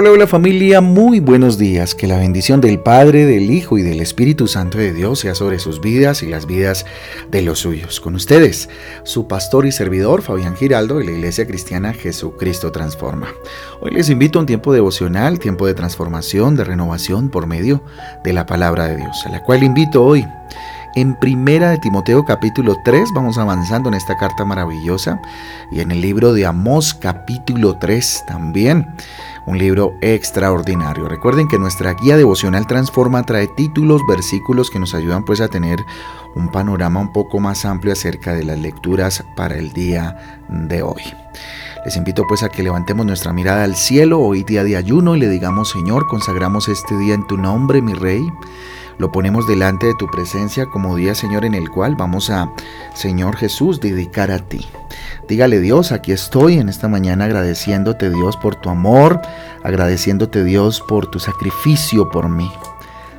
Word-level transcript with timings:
Hola, 0.00 0.12
hola 0.12 0.28
familia, 0.28 0.80
muy 0.80 1.18
buenos 1.18 1.58
días. 1.58 1.92
Que 1.92 2.06
la 2.06 2.18
bendición 2.18 2.60
del 2.60 2.78
Padre, 2.78 3.26
del 3.26 3.50
Hijo 3.50 3.78
y 3.78 3.82
del 3.82 3.98
Espíritu 4.00 4.46
Santo 4.46 4.78
de 4.78 4.92
Dios 4.92 5.18
sea 5.18 5.34
sobre 5.34 5.58
sus 5.58 5.80
vidas 5.80 6.22
y 6.22 6.28
las 6.28 6.46
vidas 6.46 6.86
de 7.32 7.42
los 7.42 7.58
suyos. 7.58 7.98
Con 7.98 8.14
ustedes, 8.14 8.68
su 9.02 9.26
pastor 9.26 9.66
y 9.66 9.72
servidor 9.72 10.22
Fabián 10.22 10.54
Giraldo 10.54 10.98
de 10.98 11.04
la 11.06 11.10
Iglesia 11.10 11.48
Cristiana 11.48 11.92
Jesucristo 11.92 12.70
Transforma. 12.70 13.26
Hoy 13.80 13.90
les 13.90 14.08
invito 14.08 14.38
a 14.38 14.42
un 14.42 14.46
tiempo 14.46 14.72
devocional, 14.72 15.40
tiempo 15.40 15.66
de 15.66 15.74
transformación, 15.74 16.54
de 16.54 16.62
renovación 16.62 17.28
por 17.28 17.48
medio 17.48 17.82
de 18.22 18.32
la 18.32 18.46
palabra 18.46 18.86
de 18.86 18.98
Dios, 18.98 19.26
a 19.26 19.30
la 19.30 19.42
cual 19.42 19.64
invito 19.64 20.04
hoy 20.04 20.24
en 20.94 21.16
Primera 21.16 21.70
de 21.70 21.78
Timoteo 21.78 22.24
capítulo 22.24 22.76
3 22.84 23.10
vamos 23.14 23.36
avanzando 23.36 23.88
en 23.88 23.94
esta 23.94 24.16
carta 24.16 24.44
maravillosa 24.44 25.20
y 25.70 25.80
en 25.80 25.90
el 25.90 26.00
libro 26.00 26.32
de 26.32 26.46
Amós 26.46 26.94
capítulo 26.94 27.78
3 27.78 28.24
también 28.26 28.86
un 29.48 29.56
libro 29.56 29.96
extraordinario. 30.02 31.08
Recuerden 31.08 31.48
que 31.48 31.58
nuestra 31.58 31.94
guía 31.94 32.18
devocional 32.18 32.66
Transforma 32.66 33.22
trae 33.22 33.48
títulos, 33.48 34.02
versículos 34.06 34.70
que 34.70 34.78
nos 34.78 34.94
ayudan 34.94 35.24
pues 35.24 35.40
a 35.40 35.48
tener 35.48 35.78
un 36.34 36.52
panorama 36.52 37.00
un 37.00 37.12
poco 37.14 37.40
más 37.40 37.64
amplio 37.64 37.94
acerca 37.94 38.34
de 38.34 38.44
las 38.44 38.58
lecturas 38.58 39.24
para 39.36 39.56
el 39.56 39.72
día 39.72 40.42
de 40.50 40.82
hoy. 40.82 41.02
Les 41.86 41.96
invito 41.96 42.26
pues 42.28 42.42
a 42.42 42.50
que 42.50 42.62
levantemos 42.62 43.06
nuestra 43.06 43.32
mirada 43.32 43.64
al 43.64 43.74
cielo 43.74 44.20
hoy 44.20 44.44
día 44.44 44.64
de 44.64 44.76
ayuno 44.76 45.16
y 45.16 45.20
le 45.20 45.30
digamos 45.30 45.70
Señor, 45.70 46.08
consagramos 46.08 46.68
este 46.68 46.98
día 46.98 47.14
en 47.14 47.26
tu 47.26 47.38
nombre, 47.38 47.80
mi 47.80 47.94
Rey. 47.94 48.30
Lo 48.98 49.12
ponemos 49.12 49.46
delante 49.46 49.86
de 49.86 49.94
tu 49.94 50.08
presencia 50.08 50.66
como 50.66 50.96
día, 50.96 51.14
Señor, 51.14 51.44
en 51.44 51.54
el 51.54 51.70
cual 51.70 51.94
vamos 51.96 52.30
a, 52.30 52.52
Señor 52.94 53.36
Jesús, 53.36 53.80
dedicar 53.80 54.30
a 54.30 54.40
ti. 54.40 54.66
Dígale 55.28 55.60
Dios, 55.60 55.92
aquí 55.92 56.12
estoy 56.12 56.58
en 56.58 56.68
esta 56.68 56.88
mañana 56.88 57.26
agradeciéndote 57.26 58.10
Dios 58.10 58.36
por 58.36 58.56
tu 58.56 58.70
amor, 58.70 59.20
agradeciéndote 59.62 60.42
Dios 60.42 60.82
por 60.88 61.06
tu 61.06 61.20
sacrificio 61.20 62.10
por 62.10 62.28
mí. 62.28 62.50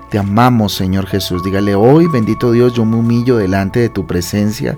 Te 0.10 0.18
amamos, 0.18 0.74
Señor 0.74 1.06
Jesús. 1.06 1.44
Dígale 1.44 1.76
hoy, 1.76 2.08
bendito 2.08 2.52
Dios, 2.52 2.74
yo 2.74 2.84
me 2.84 2.98
humillo 2.98 3.38
delante 3.38 3.80
de 3.80 3.90
tu 3.90 4.08
presencia 4.08 4.78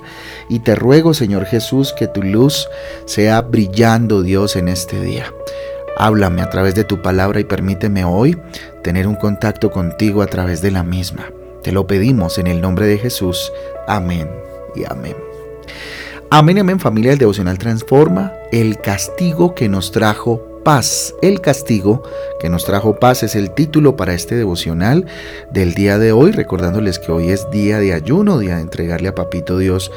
y 0.50 0.60
te 0.60 0.76
ruego, 0.76 1.14
Señor 1.14 1.46
Jesús, 1.46 1.94
que 1.98 2.08
tu 2.08 2.22
luz 2.22 2.68
sea 3.06 3.42
brillando, 3.42 4.22
Dios, 4.22 4.58
en 4.58 4.68
este 4.68 5.00
día. 5.00 5.32
Háblame 6.02 6.42
a 6.42 6.50
través 6.50 6.74
de 6.74 6.84
tu 6.84 7.04
palabra 7.04 7.40
y 7.40 7.44
permíteme 7.44 8.04
hoy 8.04 8.36
tener 8.82 9.08
un 9.08 9.14
contacto 9.14 9.70
contigo 9.70 10.24
a 10.24 10.26
través 10.26 10.60
de 10.64 10.72
la 10.72 10.82
misma. 10.82 11.32
Te 11.62 11.72
lo 11.72 11.86
pedimos 11.86 12.40
en 12.40 12.48
el 12.48 12.60
nombre 12.60 12.88
de 12.88 12.98
Jesús. 12.98 13.54
Amén 13.88 14.28
y 14.76 14.84
amén. 14.92 15.16
Amén, 16.32 16.58
amén 16.58 16.80
familia, 16.80 17.14
el 17.14 17.20
devocional 17.20 17.60
transforma 17.60 18.34
el 18.52 18.80
castigo 18.80 19.54
que 19.54 19.70
nos 19.70 19.92
trajo 19.92 20.51
paz. 20.64 21.14
El 21.22 21.42
castigo 21.42 22.04
que 22.40 22.50
nos 22.50 22.66
trajo 22.66 23.00
paz 23.00 23.24
es 23.24 23.36
el 23.36 23.52
título 23.52 23.96
para 23.96 24.14
este 24.14 24.36
devocional 24.36 25.06
del 25.52 25.74
día 25.74 25.98
de 25.98 26.12
hoy, 26.12 26.32
recordándoles 26.32 27.00
que 27.00 27.12
hoy 27.12 27.30
es 27.30 27.50
día 27.52 27.80
de 27.80 27.94
ayuno, 27.94 28.40
día 28.40 28.56
de 28.56 28.62
entregarle 28.62 29.10
a 29.10 29.16
Papito 29.16 29.58
Dios 29.58 29.92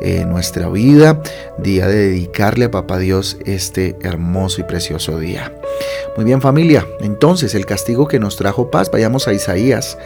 eh, 0.00 0.24
nuestra 0.24 0.68
vida, 0.68 1.22
día 1.58 1.86
de 1.86 2.08
dedicarle 2.08 2.66
a 2.66 2.70
Papá 2.70 2.98
Dios 2.98 3.36
este 3.46 3.96
hermoso 4.02 4.60
y 4.60 4.64
precioso 4.64 5.18
día. 5.18 5.52
Muy 6.16 6.24
bien 6.24 6.40
familia, 6.40 6.86
entonces 7.00 7.54
el 7.54 7.66
castigo 7.66 8.08
que 8.08 8.18
nos 8.18 8.36
trajo 8.36 8.70
paz, 8.70 8.90
vayamos 8.90 9.28
a 9.28 9.32
Isaías 9.32 9.98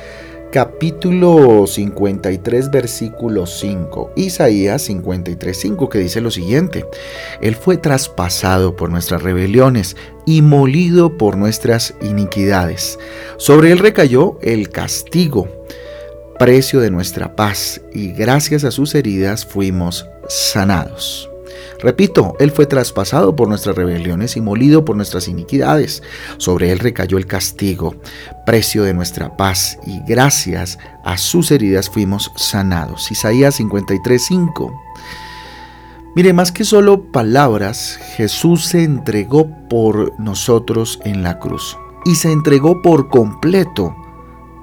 capítulo 0.53 1.67
53, 1.67 2.71
versículo 2.71 3.47
5. 3.47 4.13
Isaías 4.17 4.83
53, 4.83 5.57
5, 5.57 5.89
que 5.89 5.99
dice 5.99 6.21
lo 6.21 6.31
siguiente. 6.31 6.85
Él 7.41 7.57
fue 7.57 7.79
traspasado 7.79 8.77
por 8.77 8.91
nuestras 8.91 9.23
rebeliones 9.23 9.97
y 10.27 10.43
molido 10.43 11.17
por 11.17 11.39
nuestras 11.39 11.95
iniquidades. 12.03 12.99
Sobre 13.39 13.73
él 13.73 13.79
recayó 13.79 14.39
el 14.43 14.69
castigo, 14.69 15.49
precio 16.39 16.81
de 16.81 16.91
nuestra 16.91 17.35
paz, 17.35 17.81
y 17.95 18.13
gracias 18.13 18.65
a 18.65 18.71
sus 18.71 18.95
heridas 18.95 19.47
fuimos 19.47 20.07
sanados. 20.29 21.32
Repito, 21.81 22.35
Él 22.39 22.51
fue 22.51 22.67
traspasado 22.67 23.35
por 23.35 23.49
nuestras 23.49 23.77
rebeliones 23.77 24.37
y 24.37 24.41
molido 24.41 24.85
por 24.85 24.97
nuestras 24.97 25.29
iniquidades. 25.29 26.03
Sobre 26.37 26.71
Él 26.71 26.79
recayó 26.79 27.19
el 27.19 27.27
castigo, 27.27 27.97
precio 28.47 28.85
de 28.85 28.95
nuestra 28.95 29.37
paz, 29.37 29.79
y 29.87 30.01
gracias 30.07 30.79
a 31.05 31.17
sus 31.17 31.51
heridas 31.51 31.91
fuimos 31.91 32.31
sanados. 32.37 33.11
Isaías 33.11 33.59
53:5. 33.59 34.73
Mire, 36.15 36.35
más 36.35 36.53
que 36.53 36.65
solo 36.65 37.11
palabras, 37.11 37.99
Jesús 38.17 38.67
se 38.67 38.85
entregó 38.85 39.49
por 39.71 40.13
nosotros 40.21 41.01
en 41.05 41.23
la 41.23 41.39
cruz. 41.39 41.79
Y 42.05 42.17
se 42.17 42.31
entregó 42.31 42.83
por 42.83 43.09
completo 43.09 43.95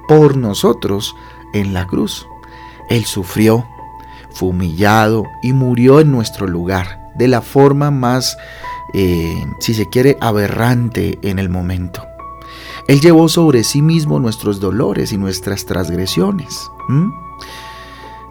por 0.08 0.38
nosotros 0.38 1.16
en 1.54 1.74
la 1.74 1.88
cruz. 1.88 2.28
Él 2.90 3.06
sufrió, 3.06 3.66
fue 4.32 4.50
humillado 4.50 5.26
y 5.42 5.54
murió 5.54 6.00
en 6.00 6.12
nuestro 6.12 6.48
lugar 6.48 7.12
de 7.16 7.28
la 7.28 7.42
forma 7.42 7.92
más, 7.92 8.38
eh, 8.94 9.46
si 9.60 9.74
se 9.74 9.90
quiere, 9.90 10.18
aberrante 10.22 11.20
en 11.22 11.40
el 11.40 11.50
momento. 11.50 12.06
Él 12.88 13.02
llevó 13.02 13.30
sobre 13.30 13.64
sí 13.64 13.82
mismo 13.82 14.20
nuestros 14.20 14.60
dolores 14.60 15.12
y 15.12 15.18
nuestras 15.18 15.66
transgresiones. 15.66 16.72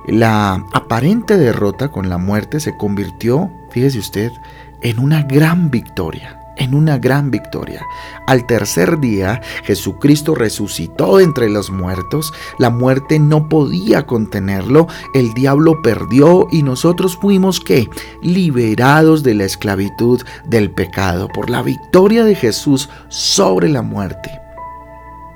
La 0.07 0.65
aparente 0.73 1.37
derrota 1.37 1.93
con 1.93 2.09
la 2.09 2.19
muerte 2.19 2.61
se 2.61 2.77
convirtió, 2.77 3.51
fíjese 3.71 3.99
usted, 3.99 4.33
en 4.81 4.99
una 4.99 5.23
gran 5.23 5.71
victoria 5.71 6.38
en 6.59 6.75
una 6.75 6.99
gran 6.99 7.31
victoria. 7.31 7.83
Al 8.27 8.47
tercer 8.47 9.01
día, 9.01 9.41
Jesucristo 9.65 10.35
resucitó 10.35 11.21
entre 11.21 11.49
los 11.49 11.71
muertos, 11.71 12.33
la 12.59 12.71
muerte 12.71 13.19
no 13.19 13.49
podía 13.49 14.07
contenerlo, 14.07 14.87
el 15.15 15.33
diablo 15.35 15.81
perdió 15.83 16.47
y 16.51 16.63
nosotros 16.63 17.17
fuimos 17.17 17.61
que 17.61 17.89
liberados 18.23 19.23
de 19.23 19.35
la 19.35 19.45
esclavitud 19.45 20.23
del 20.45 20.71
pecado 20.71 21.29
por 21.29 21.51
la 21.51 21.63
victoria 21.63 22.25
de 22.25 22.35
Jesús 22.35 22.89
sobre 23.09 23.69
la 23.69 23.83
muerte. 23.83 24.31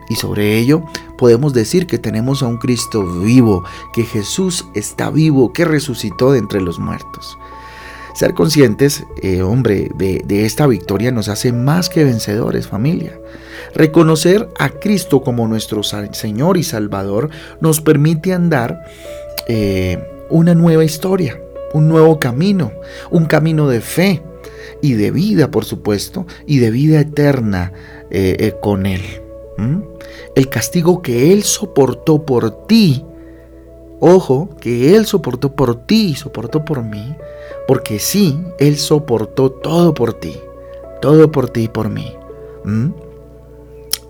Y 0.08 0.16
sobre 0.16 0.58
ello 0.58 0.82
podemos 1.16 1.54
decir 1.54 1.86
que 1.86 1.98
tenemos 1.98 2.42
a 2.42 2.46
un 2.46 2.58
Cristo 2.58 3.20
vivo, 3.20 3.64
que 3.94 4.04
Jesús 4.04 4.66
está 4.74 5.10
vivo, 5.10 5.52
que 5.52 5.64
resucitó 5.64 6.32
de 6.32 6.38
entre 6.38 6.60
los 6.60 6.78
muertos. 6.78 7.38
Ser 8.14 8.34
conscientes, 8.34 9.04
eh, 9.22 9.42
hombre, 9.42 9.90
de, 9.94 10.44
esta 10.44 10.66
victoria 10.66 11.10
nos 11.10 11.28
hace 11.28 11.52
más 11.52 11.88
que 11.88 12.04
vencedores, 12.04 12.68
familia. 12.68 13.18
Reconocer 13.74 14.48
a 14.58 14.68
Cristo 14.68 15.22
como 15.22 15.48
nuestro 15.48 15.82
Señor 15.82 16.58
y 16.58 16.62
Salvador 16.62 17.30
nos 17.60 17.80
permite 17.80 18.34
andar 18.34 18.84
eh, 19.48 19.98
una 20.28 20.54
nueva 20.54 20.84
historia, 20.84 21.40
un 21.72 21.88
nuevo 21.88 22.20
camino, 22.20 22.72
un 23.10 23.24
camino 23.24 23.68
de 23.68 23.80
fe 23.80 24.22
y 24.82 24.92
de 24.92 25.10
vida, 25.10 25.50
por 25.50 25.64
supuesto, 25.64 26.26
y 26.46 26.58
de 26.58 26.70
vida 26.70 27.00
eterna 27.00 27.72
eh, 28.10 28.54
con 28.60 28.84
Él. 28.84 29.02
El 30.34 30.48
castigo 30.48 31.02
que 31.02 31.32
Él 31.32 31.44
soportó 31.44 32.26
por 32.26 32.66
ti, 32.66 33.04
ojo, 34.00 34.50
que 34.60 34.96
Él 34.96 35.06
soportó 35.06 35.54
por 35.54 35.86
ti 35.86 36.10
y 36.10 36.14
soportó 36.14 36.64
por 36.64 36.82
mí, 36.82 37.14
porque 37.66 37.98
sí, 37.98 38.38
Él 38.58 38.76
soportó 38.78 39.50
todo 39.50 39.94
por 39.94 40.14
ti, 40.14 40.38
todo 41.00 41.30
por 41.30 41.50
ti 41.50 41.64
y 41.64 41.68
por 41.68 41.88
mí. 41.88 42.16
¿Mm? 42.64 42.90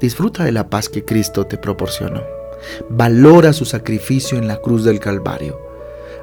Disfruta 0.00 0.44
de 0.44 0.52
la 0.52 0.69
paz 0.69 0.88
que 0.88 1.04
Cristo 1.04 1.46
te 1.46 1.58
proporcionó. 1.58 2.22
Valora 2.88 3.52
su 3.52 3.64
sacrificio 3.64 4.38
en 4.38 4.49
la 4.49 4.56
cruz 4.56 4.84
del 4.84 5.00
Calvario. 5.00 5.58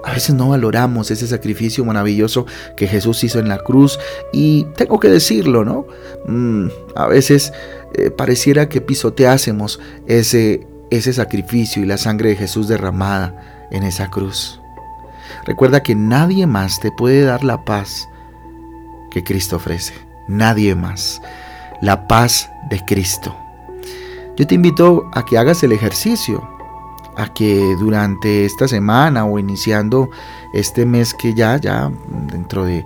A 0.03 0.13
veces 0.13 0.35
no 0.35 0.49
valoramos 0.49 1.11
ese 1.11 1.27
sacrificio 1.27 1.83
maravilloso 1.83 2.45
que 2.77 2.87
Jesús 2.87 3.23
hizo 3.23 3.39
en 3.39 3.49
la 3.49 3.59
cruz 3.59 3.99
y 4.31 4.65
tengo 4.75 4.99
que 4.99 5.09
decirlo, 5.09 5.65
¿no? 5.65 5.87
Mm, 6.25 6.69
a 6.95 7.07
veces 7.07 7.51
eh, 7.93 8.09
pareciera 8.09 8.69
que 8.69 8.81
pisoteásemos 8.81 9.79
ese, 10.07 10.65
ese 10.89 11.11
sacrificio 11.11 11.83
y 11.83 11.85
la 11.85 11.97
sangre 11.97 12.29
de 12.29 12.35
Jesús 12.37 12.67
derramada 12.67 13.67
en 13.71 13.83
esa 13.83 14.09
cruz. 14.09 14.58
Recuerda 15.45 15.83
que 15.83 15.95
nadie 15.95 16.47
más 16.47 16.79
te 16.79 16.91
puede 16.91 17.23
dar 17.23 17.43
la 17.43 17.63
paz 17.65 18.09
que 19.09 19.23
Cristo 19.23 19.57
ofrece. 19.57 19.93
Nadie 20.27 20.75
más. 20.75 21.21
La 21.81 22.07
paz 22.07 22.49
de 22.69 22.83
Cristo. 22.85 23.35
Yo 24.37 24.47
te 24.47 24.55
invito 24.55 25.09
a 25.13 25.25
que 25.25 25.37
hagas 25.37 25.63
el 25.63 25.71
ejercicio, 25.73 26.47
a 27.17 27.33
que 27.33 27.75
durante 27.77 28.45
esta 28.45 28.67
semana 28.67 29.25
o 29.25 29.37
iniciando 29.37 30.09
este 30.53 30.85
mes 30.85 31.13
que 31.13 31.33
ya, 31.33 31.57
ya 31.57 31.91
dentro 32.31 32.63
de, 32.63 32.85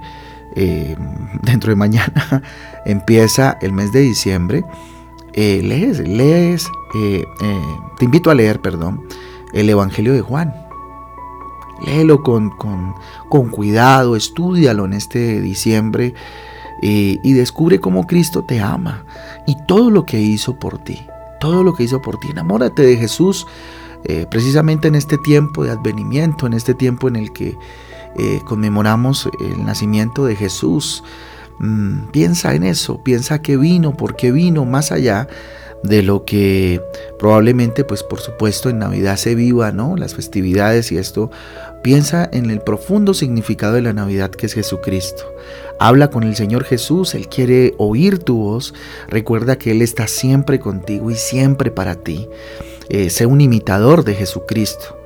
eh, 0.56 0.96
dentro 1.42 1.69
de 1.69 1.75
mañana 1.75 2.42
empieza 2.86 3.57
el 3.62 3.72
mes 3.72 3.92
de 3.92 4.00
diciembre, 4.00 4.66
eh, 5.34 5.62
lees, 5.63 6.00
lees, 6.00 6.68
eh, 6.96 7.24
te 8.00 8.06
invito 8.06 8.31
a 8.31 8.36
leer, 8.36 8.60
perdón, 8.60 9.07
el 9.54 9.69
Evangelio 9.69 10.13
de 10.13 10.22
Juan. 10.22 10.62
Léelo 11.86 12.24
con, 12.24 12.52
con, 13.30 13.50
cuidado, 13.50 14.16
estudialo 14.16 14.86
en 14.86 14.94
este 14.94 15.42
diciembre 15.42 16.14
y, 16.81 17.34
descubre 17.34 17.80
cómo 17.80 18.06
Cristo 18.08 18.44
te 18.44 18.60
ama 18.60 19.06
y 19.48 19.56
todo 19.68 19.90
lo 19.90 20.06
que 20.06 20.20
hizo 20.20 20.60
por 20.60 20.78
ti, 20.80 21.06
todo 21.40 21.64
lo 21.64 21.74
que 21.74 21.84
hizo 21.84 22.02
por 22.02 22.20
ti. 22.20 22.30
Enamórate 22.31 22.84
de 22.84 22.98
Jesús 22.98 23.48
eh, 24.06 24.25
precisamente 24.30 24.88
en 24.88 24.96
este 24.96 25.18
tiempo 25.18 25.64
de 25.64 25.72
advenimiento, 25.72 26.46
en 26.46 26.54
este 26.54 26.74
tiempo 26.74 27.08
en 27.08 27.16
el 27.16 27.31
que 27.31 27.58
eh, 28.18 28.42
conmemoramos 28.46 29.30
el 29.40 29.66
nacimiento 29.66 30.25
de 30.25 30.36
Jesús. 30.36 31.04
Mm, 31.60 32.08
piensa 32.12 32.54
en 32.54 32.64
eso, 32.64 33.02
piensa 33.04 33.42
que 33.42 33.58
vino, 33.58 33.94
por 33.94 34.16
qué 34.16 34.31
vino, 34.31 34.66
más 34.66 34.92
allá 34.92 35.28
de 35.83 36.01
lo 36.01 36.25
que 36.25 36.81
probablemente, 37.19 37.83
pues 37.83 38.03
por 38.03 38.19
supuesto, 38.19 38.69
en 38.69 38.80
Navidad 38.80 39.18
se 39.18 39.35
viva, 39.35 39.71
¿no? 39.71 39.95
Las 39.97 40.15
festividades 40.15 40.91
y 40.91 40.97
esto. 40.97 41.30
Piensa 41.83 42.30
en 42.31 42.50
el 42.50 42.62
profundo 42.62 43.13
significado 43.13 43.74
de 43.74 43.81
la 43.81 43.91
Navidad 43.91 44.31
que 44.31 44.45
es 44.45 44.53
Jesucristo. 44.53 45.35
Habla 45.80 46.09
con 46.09 46.24
el 46.24 46.35
Señor 46.35 46.63
Jesús, 46.63 47.13
Él 47.13 47.27
quiere 47.27 47.74
oír 47.77 48.19
tu 48.19 48.38
voz. 48.38 48.74
Recuerda 49.09 49.57
que 49.57 49.71
Él 49.71 49.81
está 49.81 50.07
siempre 50.07 50.59
contigo 50.59 51.12
y 51.12 51.15
siempre 51.15 51.71
para 51.71 51.95
ti. 51.95 52.29
Eh, 52.88 53.09
sé 53.09 53.25
un 53.25 53.41
imitador 53.41 54.06
de 54.06 54.15
Jesucristo. 54.15 54.97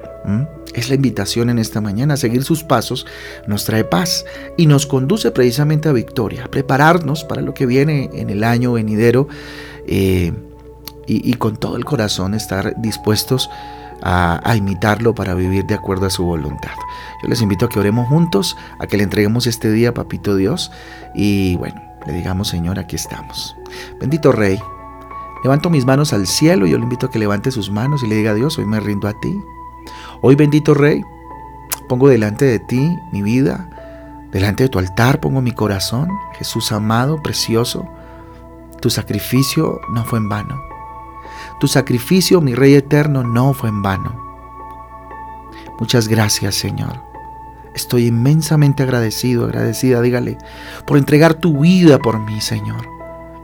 Es 0.73 0.89
la 0.89 0.95
invitación 0.95 1.49
en 1.49 1.57
esta 1.57 1.79
mañana 1.79 2.17
seguir 2.17 2.43
sus 2.43 2.63
pasos, 2.63 3.07
nos 3.47 3.63
trae 3.63 3.85
paz 3.85 4.25
y 4.57 4.67
nos 4.67 4.85
conduce 4.85 5.31
precisamente 5.31 5.87
a 5.87 5.93
victoria, 5.93 6.43
a 6.43 6.51
prepararnos 6.51 7.23
para 7.23 7.41
lo 7.41 7.53
que 7.53 7.65
viene 7.65 8.09
en 8.13 8.29
el 8.29 8.43
año 8.43 8.73
venidero 8.73 9.29
eh, 9.87 10.33
y, 11.07 11.33
con 11.35 11.55
todo 11.55 11.77
el 11.77 11.85
corazón 11.85 12.33
estar 12.33 12.75
dispuestos 12.77 13.49
a, 14.01 14.41
a, 14.43 14.55
imitarlo 14.55 15.15
para 15.15 15.33
vivir 15.33 15.65
de 15.65 15.75
acuerdo 15.75 16.05
a 16.05 16.09
su 16.09 16.23
voluntad. 16.23 16.71
Yo 17.23 17.29
les 17.29 17.41
invito 17.41 17.65
a 17.65 17.69
que 17.69 17.79
oremos 17.79 18.07
juntos, 18.07 18.57
a 18.79 18.87
que 18.87 18.97
le 18.97 19.03
entreguemos 19.03 19.47
este 19.47 19.71
día, 19.71 19.93
Papito 19.93 20.35
Dios, 20.35 20.71
y 21.15 21.55
bueno, 21.55 21.81
le 22.05 22.13
digamos, 22.13 22.49
Señor, 22.49 22.77
aquí 22.79 22.95
estamos. 22.95 23.55
Bendito 23.99 24.31
Rey, 24.31 24.59
levanto 25.43 25.69
mis 25.69 25.85
manos 25.85 26.13
al 26.13 26.27
cielo 26.27 26.67
y 26.67 26.71
yo 26.71 26.77
le 26.77 26.83
invito 26.83 27.07
a 27.07 27.11
que 27.11 27.19
levante 27.19 27.51
sus 27.51 27.71
manos 27.71 28.03
y 28.03 28.07
le 28.07 28.15
diga 28.15 28.33
Dios, 28.33 28.57
hoy 28.57 28.65
me 28.65 28.79
rindo 28.79 29.07
a 29.07 29.13
ti. 29.19 29.41
Hoy, 30.21 30.35
bendito 30.35 30.73
Rey, 30.73 31.03
pongo 31.87 32.07
delante 32.07 32.45
de 32.45 32.59
ti 32.59 32.97
mi 33.11 33.21
vida, 33.21 33.69
delante 34.31 34.63
de 34.63 34.69
tu 34.69 34.79
altar 34.79 35.19
pongo 35.19 35.41
mi 35.41 35.51
corazón, 35.51 36.09
Jesús 36.37 36.71
amado, 36.71 37.21
precioso. 37.21 37.87
Tu 38.81 38.89
sacrificio 38.89 39.81
no 39.91 40.05
fue 40.05 40.19
en 40.19 40.29
vano. 40.29 40.76
Tu 41.59 41.67
sacrificio, 41.67 42.41
mi 42.41 42.53
Rey 42.53 42.75
eterno, 42.75 43.23
no 43.23 43.53
fue 43.53 43.69
en 43.69 43.81
vano. 43.81 44.27
Muchas 45.79 46.07
gracias, 46.07 46.55
Señor. 46.55 47.01
Estoy 47.75 48.07
inmensamente 48.07 48.83
agradecido, 48.83 49.45
agradecida, 49.45 50.01
dígale, 50.01 50.37
por 50.85 50.97
entregar 50.97 51.35
tu 51.35 51.59
vida 51.59 51.99
por 51.99 52.19
mí, 52.19 52.41
Señor. 52.41 52.87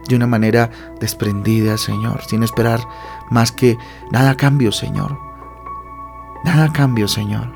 De 0.07 0.15
una 0.15 0.27
manera 0.27 0.69
desprendida, 0.99 1.77
Señor, 1.77 2.23
sin 2.27 2.43
esperar 2.43 2.81
más 3.29 3.51
que 3.51 3.77
nada 4.11 4.31
a 4.31 4.37
cambio, 4.37 4.71
Señor. 4.71 5.17
Nada 6.43 6.65
a 6.65 6.73
cambio, 6.73 7.07
Señor. 7.07 7.53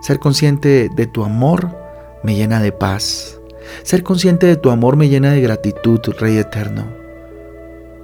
Ser 0.00 0.18
consciente 0.18 0.88
de 0.88 1.06
tu 1.06 1.24
amor 1.24 1.76
me 2.22 2.34
llena 2.36 2.60
de 2.60 2.72
paz. 2.72 3.40
Ser 3.82 4.02
consciente 4.02 4.46
de 4.46 4.56
tu 4.56 4.70
amor 4.70 4.96
me 4.96 5.08
llena 5.08 5.32
de 5.32 5.40
gratitud, 5.40 6.00
Rey 6.18 6.38
eterno. 6.38 7.01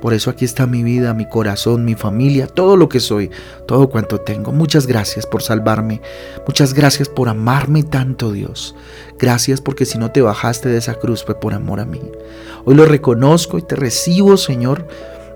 Por 0.00 0.14
eso 0.14 0.30
aquí 0.30 0.44
está 0.44 0.66
mi 0.66 0.82
vida, 0.82 1.14
mi 1.14 1.28
corazón, 1.28 1.84
mi 1.84 1.94
familia, 1.94 2.46
todo 2.46 2.76
lo 2.76 2.88
que 2.88 3.00
soy, 3.00 3.30
todo 3.66 3.88
cuanto 3.88 4.20
tengo. 4.20 4.52
Muchas 4.52 4.86
gracias 4.86 5.26
por 5.26 5.42
salvarme. 5.42 6.00
Muchas 6.46 6.74
gracias 6.74 7.08
por 7.08 7.28
amarme 7.28 7.82
tanto, 7.82 8.32
Dios. 8.32 8.74
Gracias 9.18 9.60
porque 9.60 9.84
si 9.84 9.98
no 9.98 10.10
te 10.10 10.22
bajaste 10.22 10.68
de 10.68 10.78
esa 10.78 10.94
cruz 10.94 11.24
fue 11.24 11.34
por 11.34 11.54
amor 11.54 11.80
a 11.80 11.84
mí. 11.84 12.02
Hoy 12.64 12.74
lo 12.74 12.84
reconozco 12.84 13.58
y 13.58 13.62
te 13.62 13.76
recibo, 13.76 14.36
Señor 14.36 14.86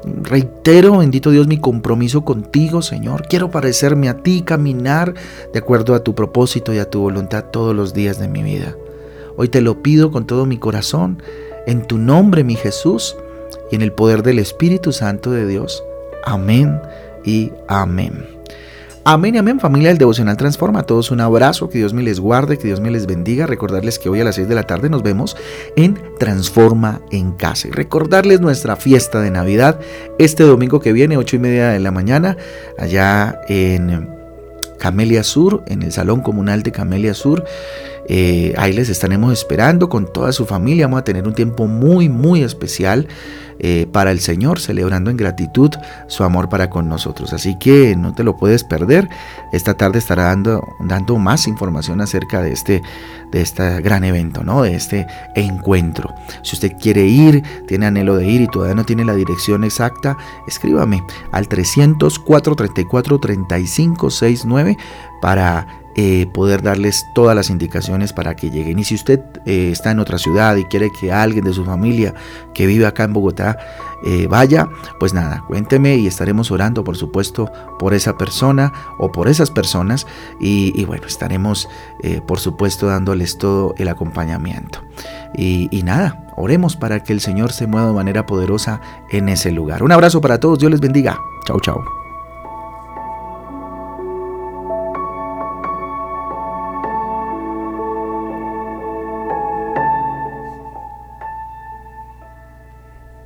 Reitero, 0.05 0.99
bendito 0.99 1.31
Dios, 1.31 1.47
mi 1.47 1.59
compromiso 1.59 2.25
contigo, 2.25 2.83
Señor. 2.83 3.27
Quiero 3.29 3.51
parecerme 3.51 4.09
a 4.09 4.17
ti, 4.17 4.43
caminar 4.43 5.15
de 5.53 5.59
acuerdo 5.59 5.95
a 5.95 6.03
tu 6.03 6.15
propósito 6.15 6.73
y 6.75 6.79
a 6.79 6.91
tu 6.91 7.01
voluntad 7.01 7.47
todos 7.53 7.75
los 7.75 7.95
días 7.95 8.19
de 8.19 8.27
mi 8.27 8.43
vida. 8.43 8.77
Hoy 9.37 9.49
te 9.49 9.61
lo 9.61 9.83
pido 9.83 10.11
con 10.11 10.27
todo 10.27 10.45
mi 10.45 10.59
corazón, 10.59 11.23
en 11.67 11.87
tu 11.87 11.99
nombre, 11.99 12.43
mi 12.43 12.57
Jesús, 12.57 13.17
y 13.73 13.75
en 13.75 13.83
el 13.83 13.93
poder 13.93 14.23
del 14.23 14.39
Espíritu 14.39 14.93
Santo 14.93 15.33
de 15.33 15.47
Dios. 15.47 15.83
Amén 16.25 16.81
y 17.25 17.51
amén. 17.67 18.25
Amén 19.05 19.35
y 19.35 19.39
amén, 19.39 19.59
familia 19.59 19.89
del 19.89 19.99
Devocional 19.99 20.37
Transforma. 20.37 20.81
A 20.81 20.83
todos 20.85 21.11
un 21.11 21.21
abrazo, 21.21 21.69
que 21.69 21.79
Dios 21.79 21.93
me 21.93 22.03
les 22.03 22.21
guarde, 22.21 22.59
que 22.59 22.69
Dios 22.69 22.81
me 22.81 22.91
les 22.91 23.07
bendiga. 23.07 23.47
Recordarles 23.47 23.99
que 23.99 24.11
hoy 24.11 24.21
a 24.21 24.25
las 24.25 24.37
6 24.37 24.47
de 24.47 24.55
la 24.55 24.63
tarde 24.65 24.91
nos 24.91 25.03
vemos 25.03 25.37
en 25.75 25.99
Transforma 26.19 27.01
en 27.11 27.33
Casa. 27.33 27.67
Y 27.67 27.71
recordarles 27.71 28.41
nuestra 28.41 28.77
fiesta 28.77 29.21
de 29.21 29.31
Navidad 29.31 29.81
este 30.19 30.45
domingo 30.45 30.79
que 30.79 30.93
viene, 30.93 31.17
8 31.17 31.37
y 31.37 31.39
media 31.39 31.71
de 31.71 31.81
la 31.81 31.91
mañana, 31.91 32.37
allá 32.79 33.41
en 33.49 34.09
Camelia 34.79 35.25
Sur, 35.25 35.65
en 35.67 35.83
el 35.83 35.93
Salón 35.93 36.21
Comunal 36.21 36.63
de 36.63 36.73
Camelia 36.73 37.15
Sur. 37.15 37.45
Eh, 38.09 38.55
ahí 38.57 38.73
les 38.73 38.89
estaremos 38.89 39.33
esperando 39.33 39.89
con 39.89 40.13
toda 40.13 40.33
su 40.33 40.47
familia. 40.47 40.87
Vamos 40.87 41.01
a 41.01 41.05
tener 41.05 41.27
un 41.27 41.35
tiempo 41.35 41.67
muy, 41.67 42.09
muy 42.09 42.43
especial. 42.43 43.09
Eh, 43.65 43.87
para 43.93 44.11
el 44.11 44.19
Señor, 44.19 44.59
celebrando 44.59 45.09
en 45.11 45.17
gratitud 45.17 45.71
su 46.09 46.25
amor 46.25 46.49
para 46.49 46.69
con 46.69 46.89
nosotros. 46.89 47.33
Así 47.33 47.57
que 47.61 47.95
no 47.95 48.13
te 48.13 48.25
lo 48.25 48.37
puedes 48.37 48.65
perder. 48.65 49.09
Esta 49.53 49.75
tarde 49.75 50.01
estará 50.01 50.25
dando, 50.25 50.67
dando 50.81 51.17
más 51.17 51.47
información 51.47 52.01
acerca 52.01 52.43
de 52.43 52.53
este, 52.53 52.83
de 53.31 53.41
este 53.41 53.81
gran 53.81 54.03
evento, 54.03 54.43
¿no? 54.43 54.63
de 54.63 54.75
este 54.75 55.07
encuentro. 55.37 56.13
Si 56.43 56.57
usted 56.57 56.73
quiere 56.73 57.05
ir, 57.05 57.45
tiene 57.69 57.87
anhelo 57.87 58.17
de 58.17 58.27
ir 58.27 58.41
y 58.41 58.49
todavía 58.49 58.75
no 58.75 58.85
tiene 58.85 59.05
la 59.05 59.15
dirección 59.15 59.63
exacta, 59.63 60.17
escríbame 60.49 61.01
al 61.31 61.47
304 61.47 62.57
34 62.57 63.21
35 63.21 64.11
69 64.11 64.77
para 65.21 65.82
eh, 65.97 66.27
poder 66.33 66.63
darles 66.63 67.05
todas 67.15 67.37
las 67.37 67.51
indicaciones 67.51 68.13
para 68.13 68.35
que 68.35 68.51
lleguen. 68.51 68.79
Y 68.79 68.85
si 68.85 68.95
usted 68.95 69.21
eh, 69.45 69.71
está 69.71 69.91
en 69.91 69.99
otra 69.99 70.19
ciudad 70.19 70.57
y 70.57 70.65
quiere 70.65 70.91
que 70.91 71.13
alguien 71.13 71.45
de 71.45 71.53
su 71.53 71.65
familia 71.65 72.15
que 72.55 72.67
vive 72.67 72.87
acá 72.87 73.05
en 73.05 73.13
Bogotá 73.13 73.59
eh, 74.05 74.27
vaya, 74.29 74.69
pues 74.99 75.13
nada, 75.13 75.45
cuénteme 75.47 75.97
y 75.97 76.07
estaremos 76.07 76.51
orando, 76.51 76.83
por 76.83 76.97
supuesto, 76.97 77.53
por 77.79 77.95
esa 77.95 78.17
persona 78.17 78.73
o 78.99 79.13
por 79.13 79.29
esas 79.29 79.51
personas. 79.51 80.07
Y, 80.41 80.85
bueno, 80.87 81.07
estaremos, 81.07 81.69
por 82.27 82.41
supuesto, 82.41 82.87
dándoles 82.87 83.39
todo 83.39 83.75
el 83.79 83.89
acompañamiento. 83.89 84.81
Y, 85.37 85.83
nada, 85.85 86.27
oremos 86.37 86.77
para 86.77 87.03
que 87.03 87.13
el 87.13 87.21
Señor 87.21 87.53
se 87.53 87.67
mueva 87.67 87.89
de 87.89 87.95
manera 87.95 88.27
poderosa 88.27 88.81
en 89.11 89.29
ese 89.29 89.53
lugar. 89.53 89.83
Un 89.83 89.93
abrazo 89.93 90.21
para 90.21 90.41
todos, 90.41 90.59
Dios 90.59 90.71
les 90.71 90.81
bendiga. 90.81 91.19
Chao, 91.47 91.61
chao. 91.61 92.02